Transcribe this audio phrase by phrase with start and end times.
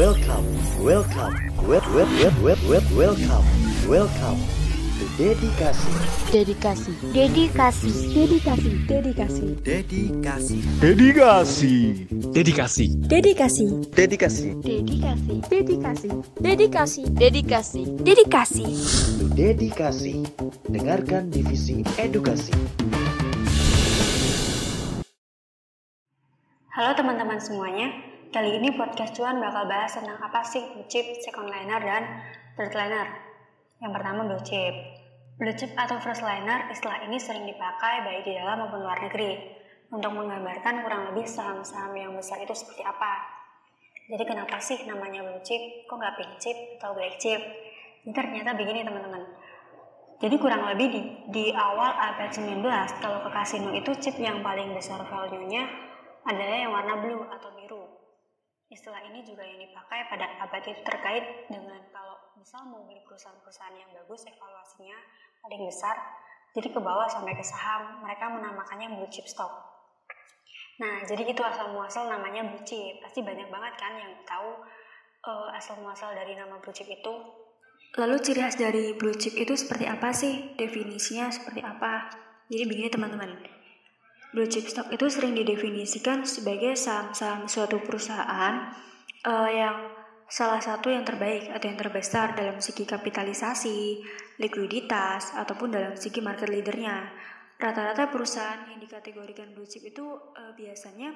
[0.00, 0.48] Welcome,
[0.80, 1.36] welcome,
[1.68, 3.44] wel wel wel wel wel welcome,
[3.86, 4.40] welcome
[4.96, 5.92] to Dedikasi.
[6.32, 6.92] Dedikasi.
[7.12, 7.90] Dedikasi.
[8.14, 8.70] Dedikasi.
[8.88, 9.44] Dedikasi.
[9.60, 10.56] Dedikasi.
[10.80, 11.68] Dedikasi.
[12.32, 12.96] Dedikasi.
[13.08, 13.68] Dedikasi.
[13.92, 14.48] Dedikasi.
[14.64, 15.28] Dedikasi.
[15.52, 16.08] Dedikasi.
[16.40, 17.02] Dedikasi.
[17.12, 17.82] Dedikasi.
[18.00, 18.64] Dedikasi.
[19.20, 20.14] To Dedikasi.
[20.72, 22.56] Dengarkan divisi edukasi.
[26.72, 31.50] Halo teman-teman semuanya, kali ini podcast Cuan bakal bahas tentang apa sih blue chip, second
[31.50, 32.02] liner, dan
[32.54, 33.10] third liner.
[33.82, 34.74] Yang pertama blue chip.
[35.34, 39.34] Blue chip atau first liner, istilah ini sering dipakai baik di dalam maupun luar negeri
[39.90, 43.18] untuk menggambarkan kurang lebih saham-saham yang besar itu seperti apa.
[44.06, 47.42] Jadi kenapa sih namanya blue chip, kok nggak pink chip atau black chip?
[48.06, 49.26] Ini ternyata begini teman-teman.
[50.22, 51.00] Jadi kurang lebih di,
[51.34, 52.62] di awal abad 19,
[53.02, 55.66] kalau ke kasino itu chip yang paling besar value-nya
[56.30, 57.50] adalah yang warna blue atau.
[58.70, 63.74] Istilah ini juga yang dipakai pada abad itu terkait dengan kalau misal mau beli perusahaan-perusahaan
[63.74, 64.94] yang bagus evaluasinya
[65.42, 65.98] paling besar,
[66.54, 69.50] jadi ke bawah sampai ke saham, mereka menamakannya blue chip stock.
[70.80, 73.02] Nah, jadi itu asal muasal namanya blue chip.
[73.04, 74.64] Pasti banyak banget kan yang tahu
[75.28, 77.12] uh, asal muasal dari nama blue chip itu.
[77.98, 80.54] Lalu ciri khas dari blue chip itu seperti apa sih?
[80.54, 82.08] Definisinya seperti apa?
[82.48, 83.59] Jadi begini teman-teman.
[84.30, 88.70] Blue chip stock itu sering didefinisikan sebagai saham-saham suatu perusahaan
[89.26, 89.90] uh, yang
[90.30, 93.98] salah satu yang terbaik atau yang terbesar dalam segi kapitalisasi,
[94.38, 97.10] likuiditas, ataupun dalam segi market leadernya.
[97.58, 101.10] Rata-rata perusahaan yang dikategorikan blue chip itu uh, biasanya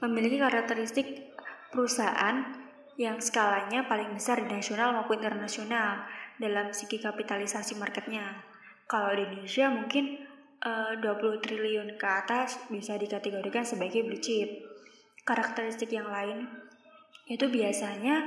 [0.00, 1.36] memiliki karakteristik
[1.68, 2.64] perusahaan
[2.96, 6.08] yang skalanya paling besar di nasional maupun internasional
[6.40, 8.40] dalam segi kapitalisasi marketnya.
[8.88, 10.24] Kalau di Indonesia mungkin
[10.62, 14.48] uh, 20 triliun ke atas bisa dikategorikan sebagai blue chip.
[15.26, 16.46] Karakteristik yang lain
[17.26, 18.22] itu biasanya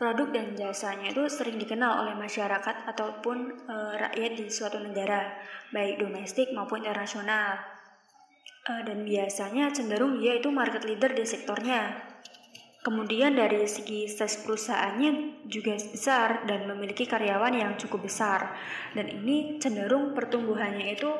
[0.00, 5.36] produk dan jasanya itu sering dikenal oleh masyarakat ataupun uh, rakyat di suatu negara,
[5.76, 7.60] baik domestik maupun internasional.
[8.64, 12.10] Uh, dan biasanya cenderung dia itu market leader di sektornya.
[12.80, 18.56] Kemudian dari segi size perusahaannya juga besar dan memiliki karyawan yang cukup besar.
[18.96, 21.12] Dan ini cenderung pertumbuhannya itu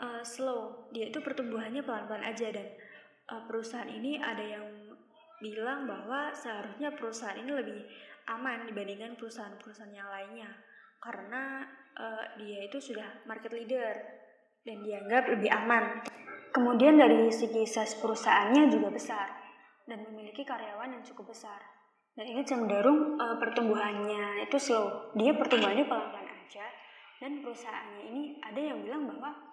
[0.00, 0.90] uh, slow.
[0.90, 2.66] Dia itu pertumbuhannya pelan-pelan aja dan
[3.30, 4.66] uh, perusahaan ini ada yang
[5.40, 7.80] bilang bahwa seharusnya perusahaan ini lebih
[8.28, 10.50] aman dibandingkan perusahaan-perusahaan yang lainnya
[11.00, 11.64] karena
[11.96, 13.96] uh, dia itu sudah market leader
[14.68, 16.04] dan dianggap lebih aman.
[16.52, 19.28] Kemudian dari segi size perusahaannya juga besar
[19.88, 21.58] dan memiliki karyawan yang cukup besar.
[22.12, 25.14] Dan ini cenderung uh, pertumbuhannya itu slow.
[25.16, 26.66] Dia pertumbuhannya pelan-pelan aja
[27.16, 29.49] dan perusahaannya ini ada yang bilang bahwa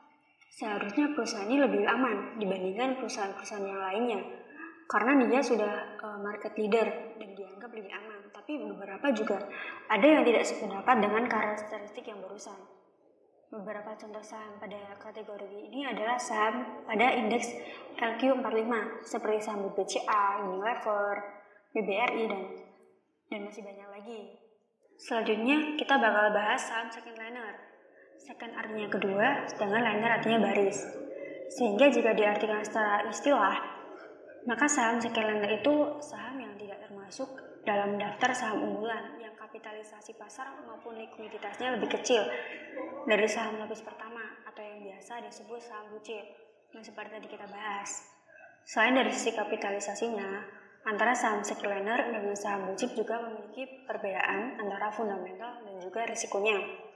[0.51, 4.21] seharusnya perusahaan ini lebih aman dibandingkan perusahaan-perusahaan yang lainnya
[4.87, 6.87] karena dia sudah uh, market leader
[7.19, 8.31] dan dianggap lebih aman.
[8.31, 9.37] Tapi beberapa juga
[9.91, 12.55] ada yang tidak sependapat dengan karakteristik yang barusan.
[13.47, 17.55] Beberapa contoh saham pada kategori ini adalah saham pada indeks
[17.95, 18.71] LQ45
[19.07, 21.15] seperti saham BBCA, Unilever,
[21.71, 22.43] BBRI dan
[23.27, 24.21] dan masih banyak lagi.
[24.99, 27.55] Selanjutnya kita bakal bahas saham second liner.
[28.17, 30.83] Second artinya kedua, sedangkan liner artinya baris.
[31.47, 33.55] Sehingga jika diartikan secara istilah,
[34.47, 37.27] maka saham second liner itu saham yang tidak termasuk
[37.67, 42.23] dalam daftar saham unggulan yang kapitalisasi pasar maupun likuiditasnya lebih kecil
[43.03, 46.23] dari saham lapis pertama atau yang biasa disebut saham blue chip
[46.72, 48.07] yang seperti tadi kita bahas.
[48.63, 50.47] Selain dari sisi kapitalisasinya,
[50.88, 56.07] antara saham second liner dengan saham blue chip juga memiliki perbedaan antara fundamental dan juga
[56.07, 56.86] risikonya.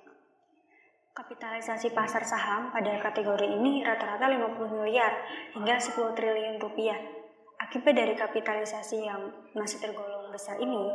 [1.11, 5.11] Kapitalisasi pasar saham pada kategori ini rata-rata 50 miliar
[5.51, 7.21] hingga 10 triliun rupiah
[7.61, 10.91] Akibat dari kapitalisasi yang masih tergolong besar ini,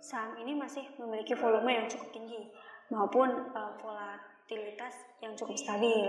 [0.00, 2.48] saham ini masih memiliki volume yang cukup tinggi
[2.88, 6.08] maupun uh, volatilitas yang cukup stabil.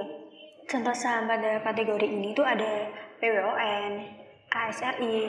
[0.72, 3.92] Contoh saham pada kategori ini itu ada PWON,
[4.56, 5.20] ASRI,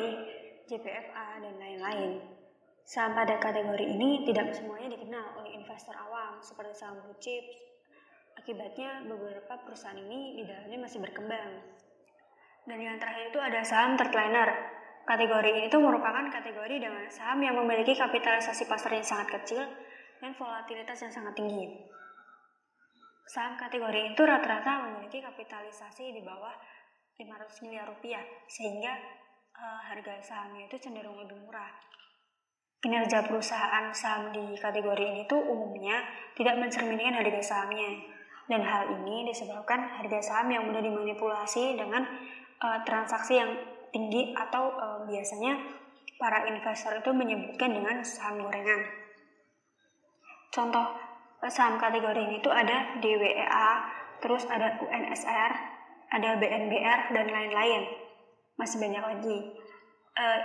[0.70, 2.22] JPFA, dan lain-lain.
[2.86, 7.73] Saham pada kategori ini tidak semuanya dikenal oleh investor awam seperti saham blue chips.
[8.38, 11.64] Akibatnya beberapa perusahaan ini di dalamnya masih berkembang.
[12.64, 14.48] Dan yang terakhir itu ada saham third liner.
[15.04, 19.60] Kategori ini itu merupakan kategori dengan saham yang memiliki kapitalisasi pasar yang sangat kecil
[20.24, 21.92] dan volatilitas yang sangat tinggi.
[23.28, 26.56] Saham kategori itu rata-rata memiliki kapitalisasi di bawah
[27.20, 28.96] 500 miliar rupiah, sehingga
[29.54, 31.70] uh, harga sahamnya itu cenderung lebih murah.
[32.80, 36.04] Kinerja perusahaan saham di kategori ini tuh umumnya
[36.36, 37.96] tidak mencerminkan harga sahamnya,
[38.50, 42.04] dan hal ini disebabkan harga saham yang mudah dimanipulasi dengan
[42.60, 43.56] uh, transaksi yang
[43.88, 45.56] tinggi atau uh, biasanya
[46.18, 48.84] para investor itu menyebutkan dengan saham gorengan.
[50.54, 50.86] Contoh
[51.50, 53.70] saham kategori ini itu ada DWEA,
[54.22, 55.52] terus ada UNSR,
[56.14, 57.82] ada BNBR dan lain-lain.
[58.54, 59.38] Masih banyak lagi.
[60.14, 60.40] Eh,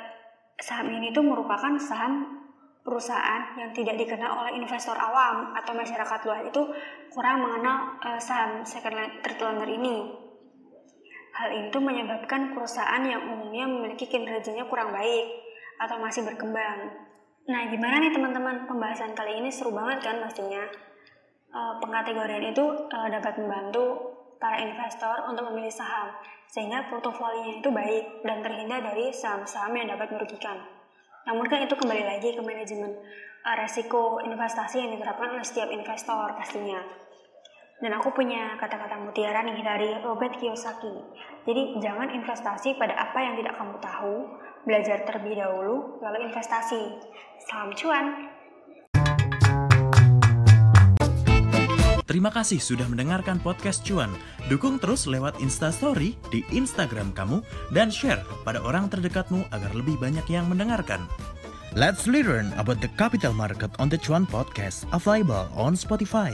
[0.58, 2.39] saham ini tuh merupakan saham
[2.84, 6.62] perusahaan yang tidak dikenal oleh investor awam atau masyarakat luas itu
[7.12, 10.10] kurang mengenal uh, saham second lender ini.
[11.36, 15.28] Hal itu menyebabkan perusahaan yang umumnya memiliki kinerjanya kurang baik
[15.80, 17.08] atau masih berkembang.
[17.48, 18.68] Nah, gimana nih teman-teman?
[18.68, 20.68] Pembahasan kali ini seru banget kan pastinya.
[21.50, 26.14] Uh, pengkategorian itu uh, dapat membantu para investor untuk memilih saham
[26.50, 30.79] sehingga portofolionya itu baik dan terhindar dari saham-saham yang dapat merugikan.
[31.30, 32.90] Namun kan itu kembali lagi ke manajemen
[33.46, 36.82] uh, resiko investasi yang diterapkan oleh setiap investor pastinya.
[37.80, 40.92] Dan aku punya kata-kata mutiara nih dari Robert Kiyosaki.
[41.46, 44.16] Jadi jangan investasi pada apa yang tidak kamu tahu,
[44.68, 46.98] belajar terlebih dahulu, lalu investasi.
[47.48, 48.39] Salam cuan!
[52.10, 54.10] Terima kasih sudah mendengarkan podcast Cuan.
[54.50, 60.26] Dukung terus lewat Instastory di Instagram kamu dan share pada orang terdekatmu agar lebih banyak
[60.26, 61.06] yang mendengarkan.
[61.78, 66.34] Let's learn about the capital market on the Cuan podcast available on Spotify.